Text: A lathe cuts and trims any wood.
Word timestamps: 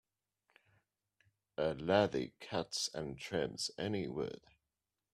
A 1.59 1.75
lathe 1.75 2.31
cuts 2.39 2.89
and 2.91 3.19
trims 3.19 3.69
any 3.77 4.07
wood. 4.07 4.41